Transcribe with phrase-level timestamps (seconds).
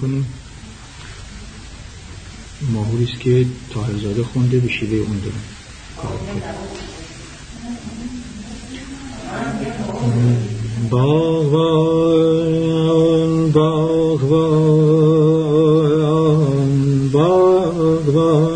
[0.00, 0.26] کنیم.
[2.72, 5.44] ماهوری است که تاهرزاده خونده به شیوه اون دارم
[10.90, 12.40] باغوان
[13.52, 14.70] باغوان
[17.12, 18.49] باغوان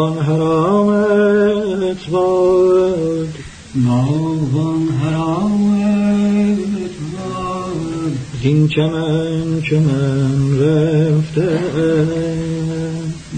[0.00, 3.28] باغبان حرامت باد.
[3.74, 8.12] باغبان حرامت باد.
[8.42, 11.58] زین چمن چمن رفته.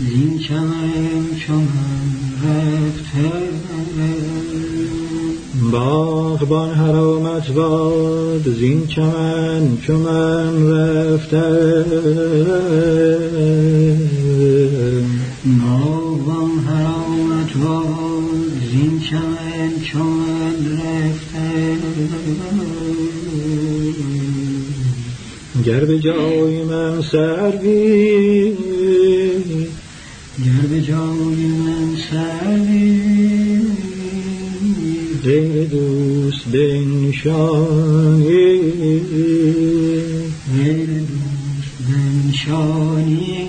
[0.08, 2.08] زین چمن چمن
[2.44, 3.30] رفته.
[5.72, 8.48] باغبان حرامت باد.
[8.58, 11.84] زین چمن چمن رفته.
[25.64, 28.52] گر به جای من سروی.
[30.44, 33.02] گر به جای من سروی.
[35.24, 38.22] غیر دوست بنشانی.
[40.56, 43.42] غیر دوست بنشانی.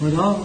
[0.00, 0.36] خدا.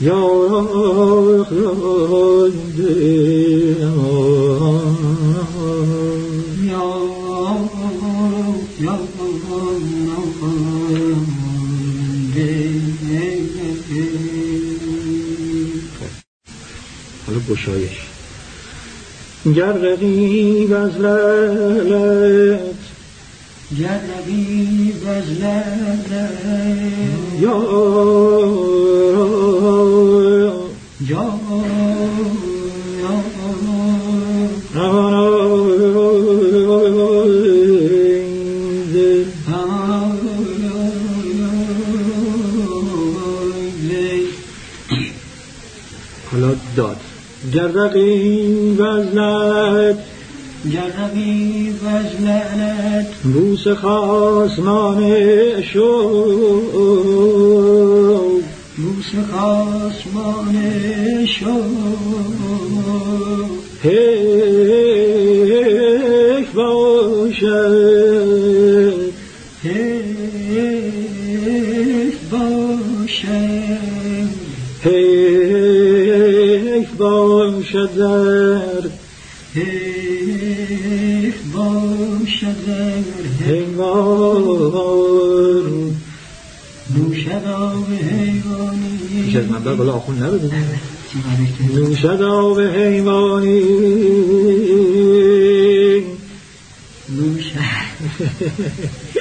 [0.00, 0.20] یا
[17.50, 18.00] گشایش.
[19.56, 22.60] گر رقیب از لعلت
[23.78, 26.30] گر رقیب از لعلت
[27.40, 27.62] یا
[31.08, 31.40] یا
[34.74, 35.09] حالا
[47.54, 49.98] گر رقیب از لعلت
[50.72, 55.12] گر رقیب از لعنت بوس خاسمان
[55.62, 56.10] شو.
[58.76, 60.56] بوس خاسمان
[61.26, 61.62] شو.
[63.82, 64.90] حیف
[66.54, 68.19] باشد.
[77.86, 78.90] باشد در
[79.54, 82.92] حیف باشد در
[83.46, 85.20] حیوان
[86.96, 87.46] نوشد
[88.10, 88.98] حیوانی.
[89.24, 90.18] پیش از منبر بالا آخون
[91.58, 93.60] که نوشد آب حیوانی.
[97.08, 97.60] نوشد.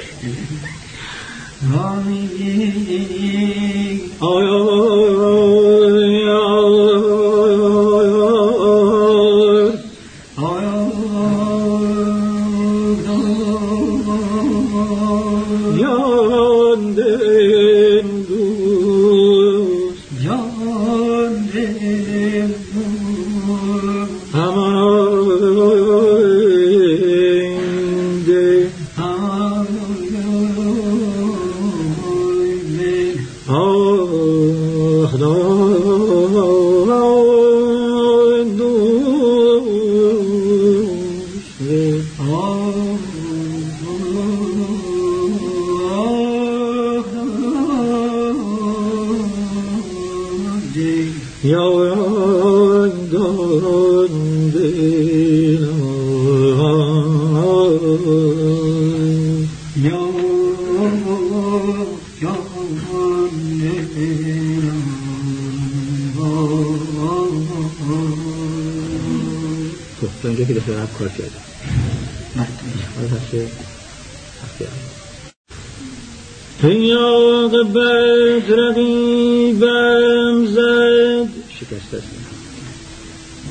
[4.20, 4.64] آیا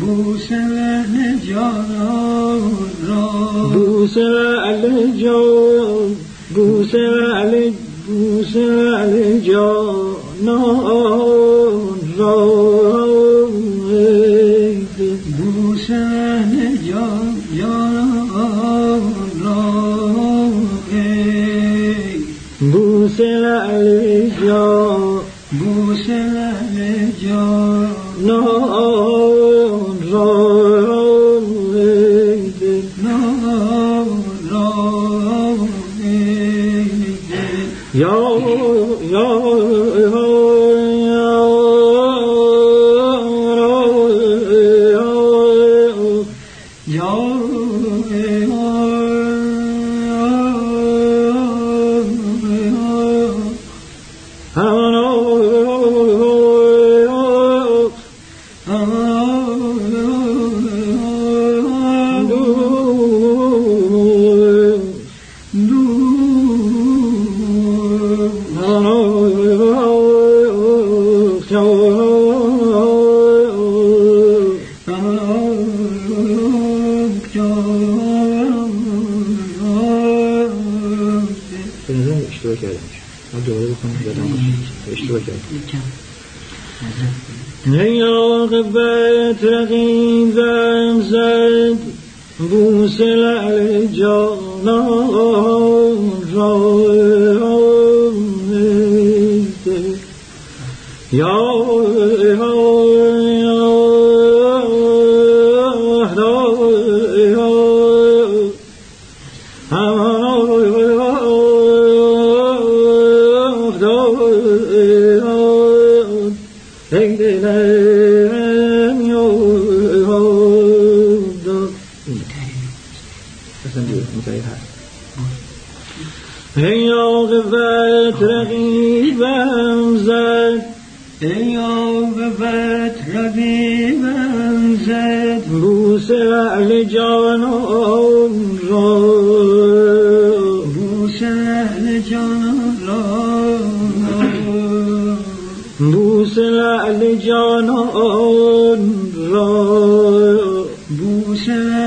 [0.00, 2.62] بوس لحن جانان
[3.08, 3.28] را
[3.74, 6.16] بوس لعل جان
[6.54, 7.70] بوس لعل
[8.06, 11.01] بوس لعل جانان
[23.12, 25.20] بوس لعل جان
[25.52, 27.88] بوس لحن جان
[28.26, 30.32] نان را
[31.74, 32.82] ای دل.
[34.50, 34.68] را
[36.02, 36.84] ای
[37.30, 38.38] دل یا
[39.10, 39.28] یا
[46.86, 47.71] یا
[101.12, 101.36] یا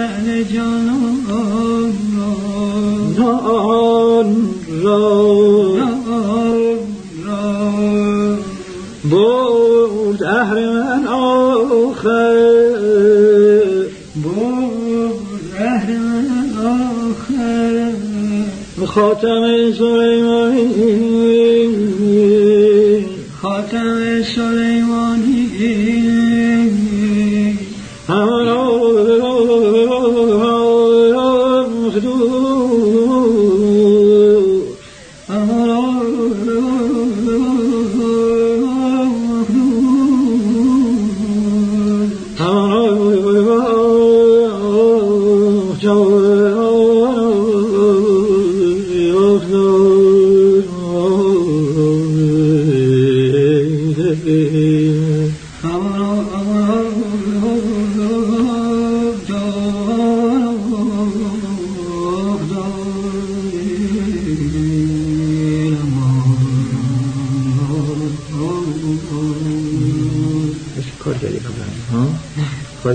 [0.05, 1.89] بوس اهل جان را.
[3.17, 4.49] نان
[4.83, 5.25] را
[10.23, 10.57] اهر
[11.07, 12.35] آخر.
[14.23, 15.19] بود
[15.59, 17.91] اهل من آخر.
[18.85, 20.69] خاتم سلیمانی.
[23.41, 24.84] خاتم سلیمانی.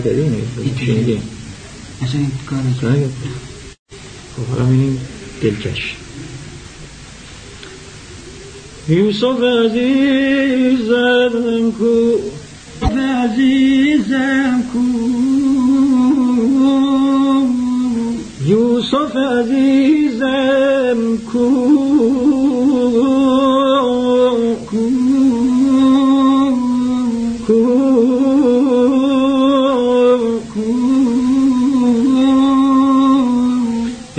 [0.00, 0.36] کار کردی اینو
[0.78, 1.20] شنیدی
[2.02, 3.08] اصلا این کار نه.
[4.36, 5.00] خب حالا میریم
[5.42, 5.96] دلکش.
[8.88, 11.34] یوسف عزیزم
[11.78, 12.18] کو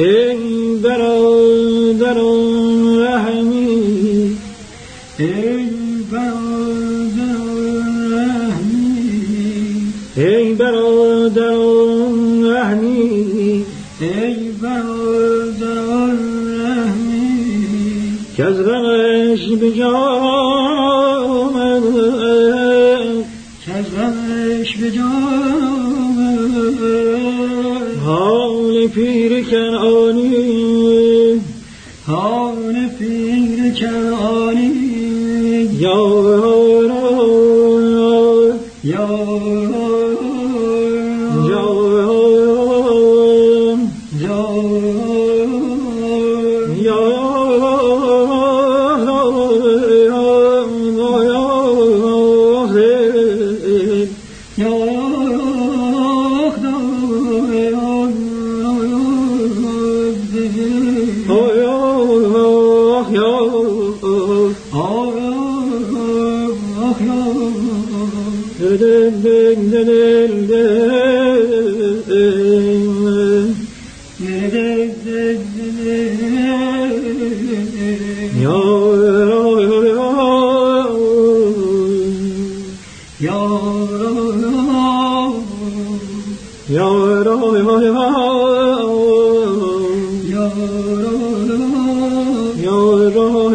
[0.02, 2.14] ای برادر
[3.04, 4.38] رحمی
[5.20, 5.66] ای
[6.12, 7.38] برادر
[8.12, 8.94] رحمی
[10.18, 11.56] ای برادر
[12.44, 13.66] رحمی
[14.02, 16.14] ای برادر
[16.60, 18.18] رحمی.
[18.38, 19.96] که از غمش به جان
[21.28, 21.84] آمد
[23.66, 25.71] که از غمش به جان
[28.88, 31.42] پیر کنعانی
[32.08, 34.92] حال پیر کنعانی.
[35.82, 36.61] یا یا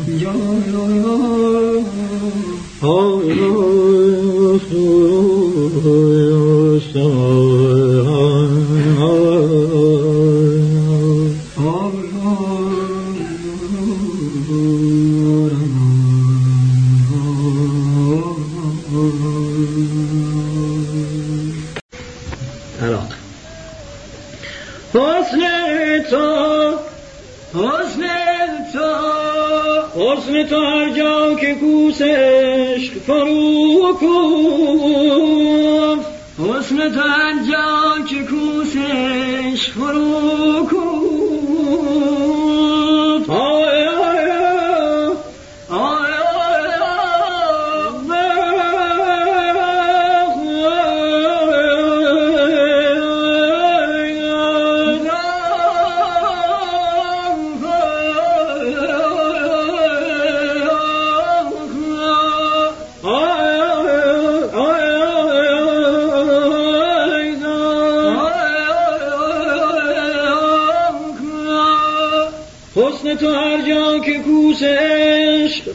[0.07, 1.15] یا هی ها هی ها
[2.81, 3.49] ها یا
[4.51, 4.91] رسول
[5.85, 7.70] الله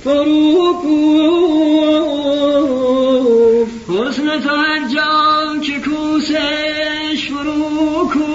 [0.05, 1.27] فروکوف
[3.89, 8.27] حسن تو هر جام که کوسش فروکوفت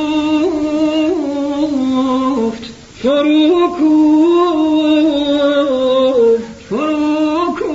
[3.01, 4.41] فروکوف
[6.69, 7.71] فروکوفت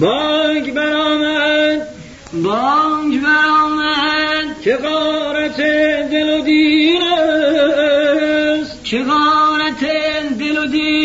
[0.00, 1.88] بانگ برآمد.
[2.32, 4.60] بانگ برآمد.
[4.64, 5.60] که غارت
[6.10, 7.54] دل و دیر است.
[8.94, 10.03] غارت
[10.74, 11.03] الدين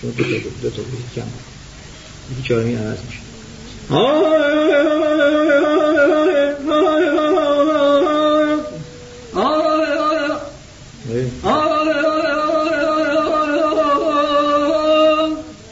[0.00, 0.30] شما دو تا
[0.62, 0.82] دو تا
[1.14, 1.22] کم
[2.32, 3.18] یکی چهارمی عوض میشه.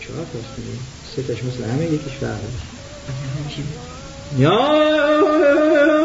[0.00, 0.78] چهار پاس میگه
[1.16, 2.40] سه تاش مثل همه یکیش فرق
[4.38, 5.99] یا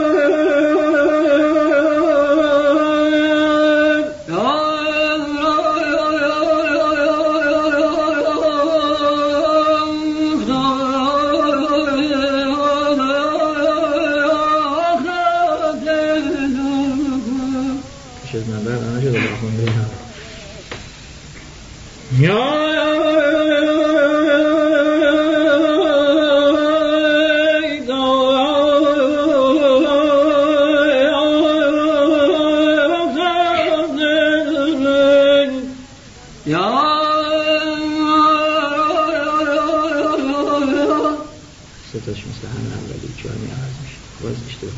[42.15, 44.72] ستاش مثل همه اولی چهار می عوض میشه باز اشتباه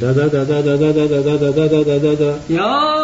[0.00, 2.94] دا دا دا دا دا دا دا دا دا دا دا دا دا دا یا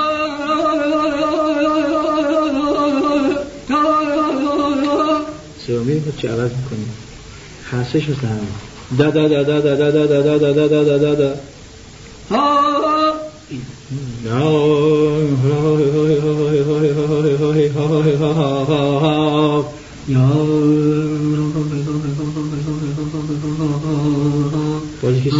[5.67, 6.93] سومی رو چه عوض می‌کنیم
[7.71, 8.41] خاصش مثل همه
[8.99, 11.35] دا دا دا دا دا دا دا دا دا دا دا دا دا دا
[25.03, 25.31] بازی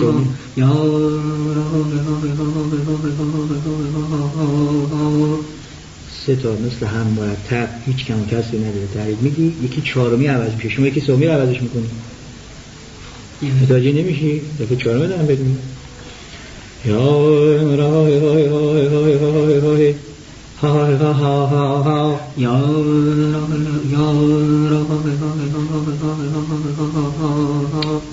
[6.27, 8.87] سه تا مثل هم مرتب هیچ کم و کسری نداره.
[8.95, 10.69] تحریک میگی یکی چهارمی عوض میشه.
[10.69, 11.91] شما یکی سومی عوضش می‌کنی.
[13.63, 15.39] متوجه نمیشی؟ دفعه چهارمی دارم بهت
[20.61, 22.55] ho ho ho ho ho yo
[23.33, 23.43] lo
[23.93, 24.07] yo
[24.71, 25.47] lo ho ho ho
[26.41, 28.11] ho ho ho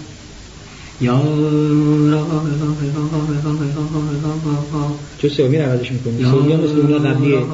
[5.18, 7.46] چه سومی عوضش میکنی؟ سومی هم مثل اون قبلیه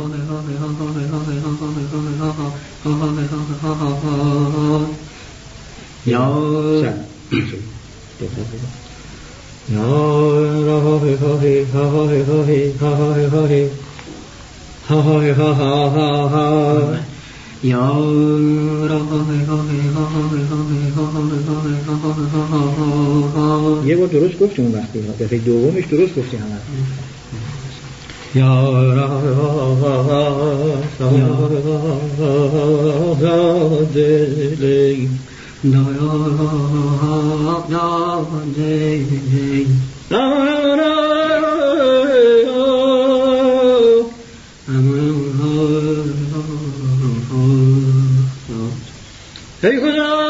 [6.06, 6.30] یا
[23.86, 26.58] یه بار درست گفتیم اون وقتی دفعه دومش درست گفتی همه
[28.36, 29.22] یا را
[33.96, 35.10] دلی
[49.64, 50.23] 谁リ呢。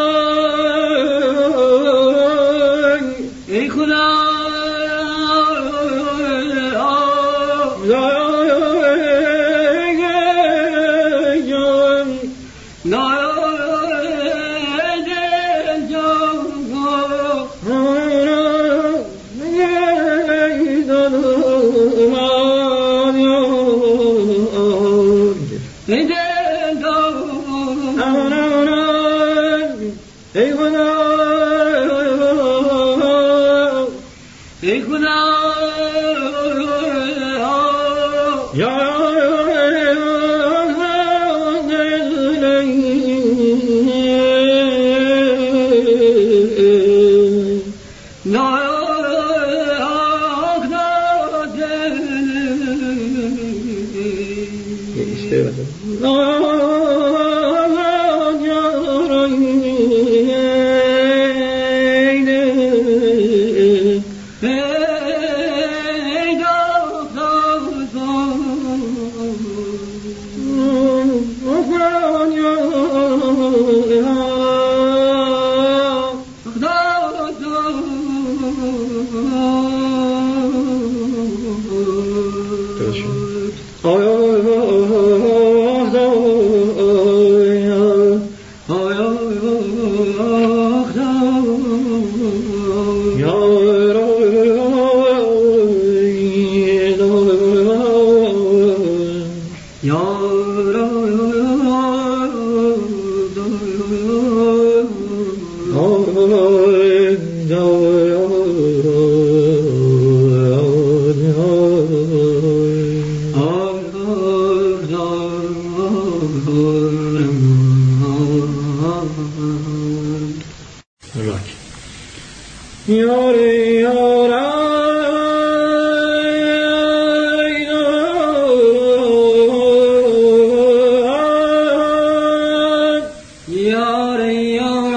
[134.03, 134.92] النار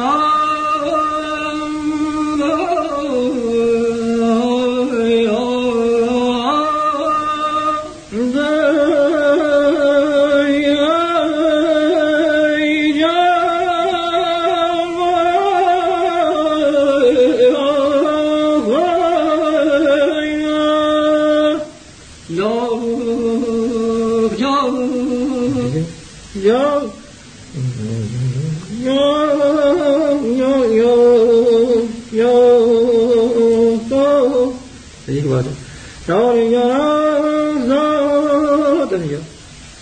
[36.08, 38.94] یاران زاد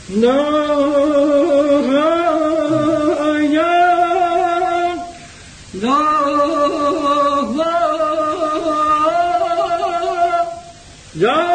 [0.09, 0.55] نه
[11.17, 11.55] Yeah.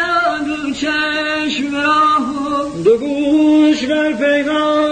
[0.81, 4.90] چشم راه دو گوش بر پیغام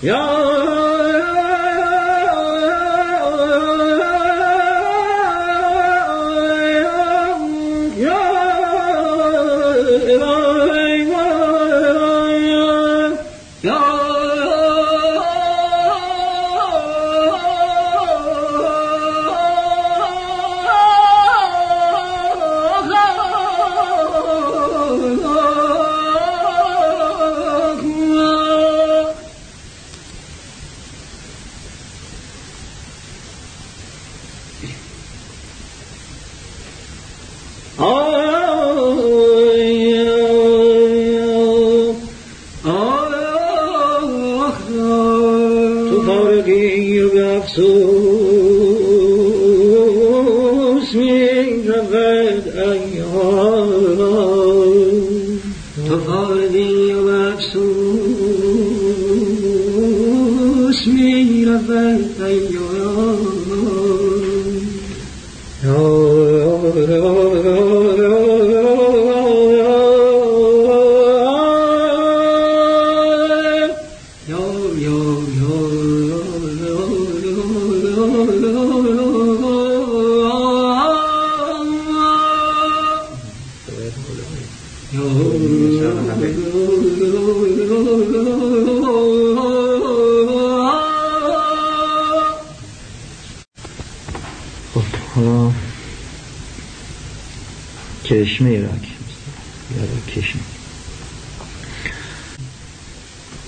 [0.00, 0.57] Yeah.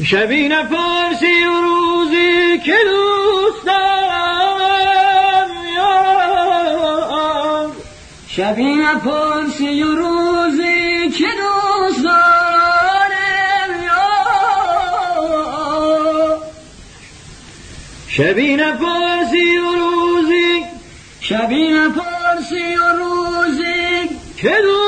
[0.04, 3.90] شبی نپرسی و روزی که دوست دارم
[8.28, 12.50] شبی نپرسی و روزی که دوست دارم
[18.08, 20.64] شبی نپرسی و روزی
[21.20, 24.79] شبی نپرسی و روزی که دوست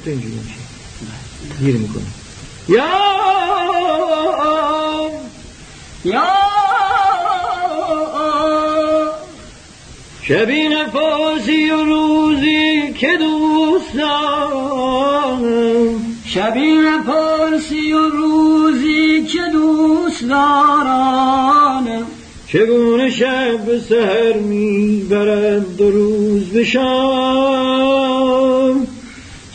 [0.00, 0.54] خود تو اینجوری میشه.
[1.60, 2.04] گیر می‌کنه
[2.68, 2.86] یا
[6.04, 6.22] یا
[10.22, 15.42] شبین فازی و روزی که دوست دارم
[16.26, 22.06] شبین فارسی و روزی که دوست دارم
[22.48, 26.64] چگونه شب سهر می‌برد و روز به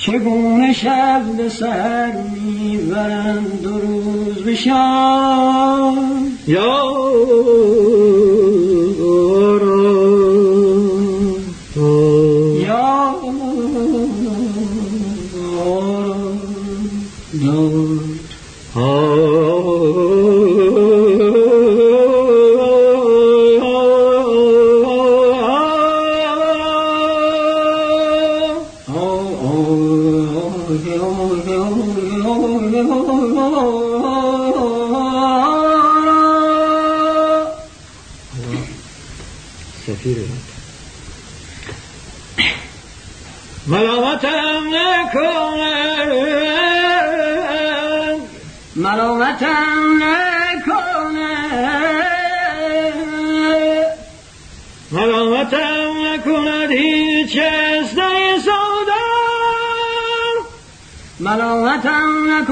[0.06, 5.94] چگونه شب به سر می‌برند دو روز یا
[6.48, 6.84] یا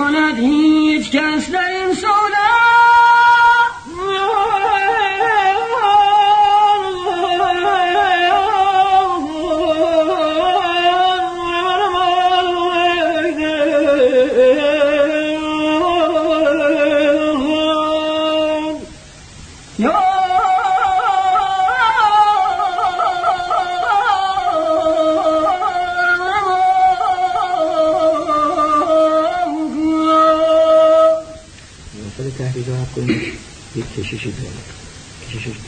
[0.03, 0.62] القناديل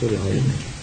[0.07, 0.74] 不了你。